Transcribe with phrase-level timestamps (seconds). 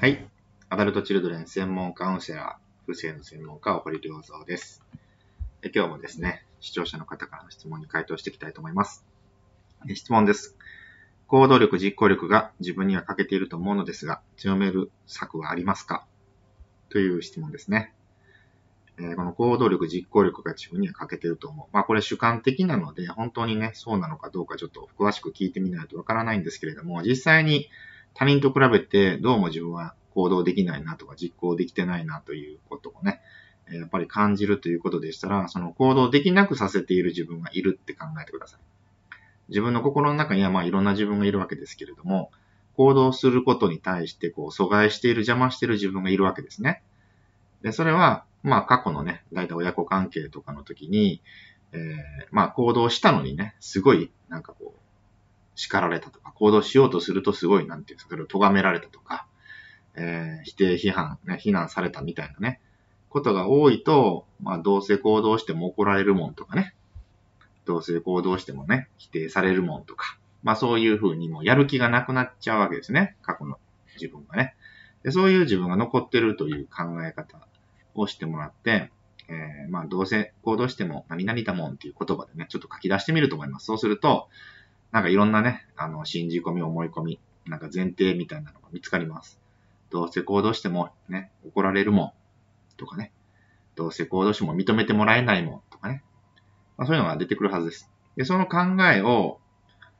[0.00, 0.30] はい。
[0.68, 4.80] アダルトチルドレン専門カウンセラー、不正の専門家、堀良三です。
[5.74, 9.04] 今日もですね、視聴者の方からの質問に回答していきたいと思います。
[9.92, 10.56] 質問です。
[11.26, 16.06] 行動力、実行力が自分には欠けていると思うのですが、強める策はありますか？
[16.90, 17.92] という質問ですね。
[19.00, 21.66] え、この行動力、実行力が自分には欠けていると思う。
[21.74, 27.68] まあこれ主観的なので、本当にね、そうなのかどうかちょっと詳しく聞いてみないとわからないんですけれども、実際に
[28.18, 33.20] 他人と比べてどうも自分は行動できないなとか実行できてないなということをね、
[33.70, 38.60] やっぱり感じるということでしたら、その行動できなくさせている自分がいるって考えてください。
[39.50, 42.32] 自分の心の中にはまあいろんな自分がいるわけですけれども、
[42.76, 46.82] 行動することに対してこう阻害している、邪魔している自分がいるわけですね。
[47.62, 51.22] で、それは、まあ過去のね、だいたい親子関係とかの時に、
[51.70, 51.80] えー、
[52.32, 54.80] まあ行動したのにね、すごいなんかこう、
[55.54, 59.26] 叱られたとか、行動しようとするとすごい、なんていうんですか、それを咎められたとか、
[59.94, 62.60] えー、否定、批判、ね、非難されたみたいなね、
[63.08, 66.74] ことが多いと、まあ、どうせ行動しても怒られるもんとかね、
[67.64, 73.16] どうせ行動してもね、否定されるもんとか、まあそういうふうにもうやる気がなくなっちゃうわけですね。
[73.22, 73.58] 過去の
[73.94, 74.54] 自分がね。
[75.02, 77.46] でそういう自分が残ってるという考え方
[77.94, 78.90] をしてもらって、
[79.28, 83.66] えー、まあどうせ行動しても何々だもんっていう言葉でね、ちょっと書き出してみると思います。
[83.66, 84.28] そうすると、
[84.92, 89.40] なんかいろんなね、あの、信じ込み、思い込み、なんか前提みたいなのが見つかります。
[89.90, 92.12] どうせ行動してもね、怒られるもん
[92.76, 93.12] とかね、
[93.74, 96.02] どうせ行動しても認めてもらえないもんとかね、
[96.76, 97.90] まあ、そういうのが出てくるはずです。
[98.16, 98.58] で、その考
[98.92, 99.40] えを、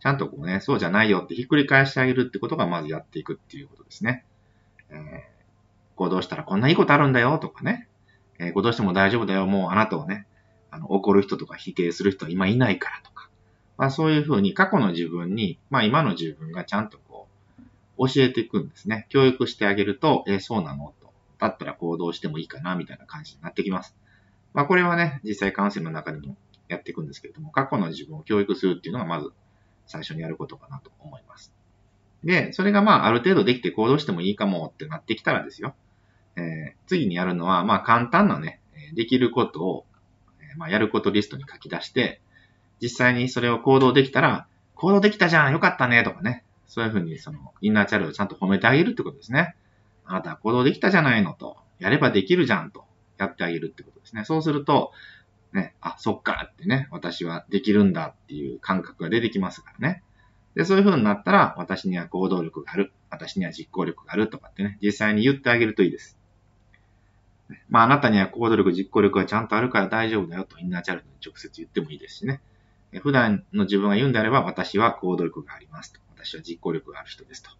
[0.00, 4.24] ちゃんとこうね、そうじゃないよってひっくり返してあげるってことがまずやっていくっていうことですね。
[4.88, 4.98] えー、
[5.96, 7.88] 行動したらこんないいことあるんだよとかね、
[8.38, 10.26] えー、行動しても大丈夫だよ、もうあなたをね、
[10.70, 13.09] あの、怒る人とか否定する人は今いないからと、
[13.80, 17.28] まあそういうふうに過去の自分に、まあ今の自分がちゃんとこ
[17.98, 19.06] う、教えていくんですね。
[19.08, 20.92] 教育してあげると、えー、そうなの？
[21.00, 21.10] と。
[21.38, 23.96] だったら行動してもいいかな、みたいな感じになってきます。
[24.52, 26.36] まあこれはね、実際カウンセルの中でも
[26.68, 29.30] やっていくんですけれども、過去の自分を教育するっていうのがまず
[29.86, 31.54] 最初にやることかなと思います。
[32.22, 35.74] で、それがまあある程度できて行動してもいいかもってなってきたらですよ。
[36.36, 38.60] えー、次にやるのは、まあ簡単なね、
[38.94, 39.86] できることを、
[40.38, 42.20] えまあやることリストに書き出して、
[42.80, 46.44] 実際にそれを行動できたら、行動できたじゃんよかったねとかね。
[46.66, 49.56] そういうふうに、その、インナーチャルをちゃんと褒めてあげるってことですね。
[50.04, 51.56] あなたは行動できたじゃないのと。
[51.78, 52.84] やればできるじゃんと。
[53.18, 54.24] やってあげるってことですね。
[54.24, 54.92] そうすると、
[55.52, 60.02] ね、あ、そっかってね、私はできるんだっていう感覚が出てきますからね。
[60.54, 62.92] で、そういう風になったら、私には行動力がある。
[63.10, 66.18] 私には実行力があるとかってね、実際に言ってあげるといいです。
[67.68, 72.40] まあ、あなたには行動力、実行力がちゃんとあるから大丈夫だよとインナーチャルに直接言ってもいいですしね。
[72.98, 76.00] 普段の自分が言うんであれば、私は行動力がありますと。
[76.16, 77.50] 私は実行力がある人ですと。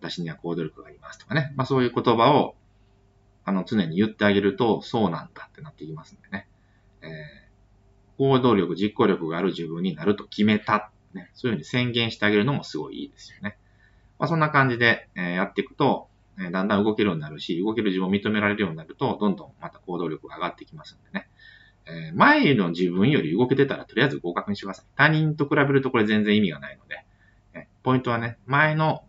[0.00, 1.52] 私には行動力がありますとかね。
[1.56, 2.56] まあそういう言葉を、
[3.44, 6.48] あの、常に言ってあげると、そうなんだってなってきますんでね。
[7.02, 7.08] えー、
[8.18, 10.90] 行動力、実行力がある自分になると決めた。
[11.14, 11.30] ね。
[11.34, 13.56] そういうふうに宣言してあげるのもすごいいいですよね。
[14.18, 21.25] まあそんな感じで、えー、やっていくと、えー、だんだん動けるようになるし、動ける自分を認められるようになると、どんどんまた行動力が上がってきますんでね。
[21.86, 24.86] えー、前の自分より動けてたらとりあえず合格にしてください。
[24.96, 27.04] 他人と比べるとこれ全然意味がないので、
[27.54, 29.04] えポイントはね、前の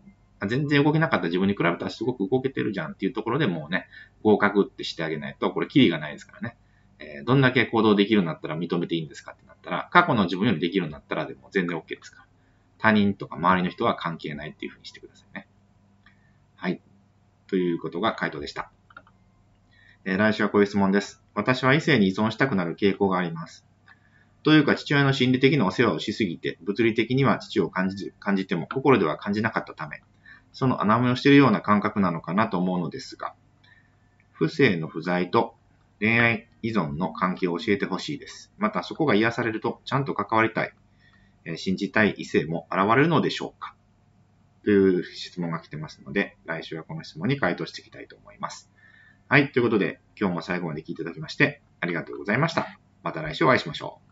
[0.46, 3.88] 全然動けなかった自分に比べたらすごく動けてるじゃんっていうところでもうね、
[4.22, 6.56] 合格ってしてあげないと、これキリがないですからね。
[7.00, 12.24] えー、どんだけ行動できるようになったら認めていいんですかってなったら、過去の自分よりできるようになったらでも全然 OK ですから。
[12.78, 15.48] 他人とか周りの人は関係ないっていうふうにしてくださいね。
[16.54, 16.80] はい。
[17.48, 18.70] ということが回答でした。
[20.04, 21.27] えー、来週はこういう質問です。
[21.38, 23.64] 私は異性に依存したくなる傾向があります。
[24.42, 30.02] というか、父親の心理的なお世話をしすぎて、物理的には父を感じ感じても心では感じなかったため、
[30.52, 33.34] その穴埋めをしているような感覚なのかなと思うのですが、
[34.32, 35.54] 不正の不在と
[36.00, 38.52] 恋愛依存の関係を教えてほしいです。
[38.58, 40.72] また、そこが癒されると、ちゃんと関わりたい、
[41.44, 43.76] え、信じたい異性も現れるのでしょうか？
[44.64, 48.68] という質問が来てますので、来週はこの質問に回答していきたいと思います。
[49.30, 49.52] はい。
[49.52, 52.66] ということで、今日も最後まで聞いていただきまして、ありがとうございました。
[53.02, 54.07] また来週お会いしましょう。